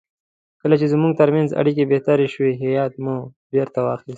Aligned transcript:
کله 0.61 0.75
چې 0.79 0.85
زموږ 0.93 1.11
ترمنځ 1.21 1.49
اړیکې 1.61 1.89
بهتر 1.93 2.17
شوې 2.33 2.53
هیات 2.61 2.93
مو 3.03 3.15
بیرته 3.51 3.79
وایست. 3.83 4.07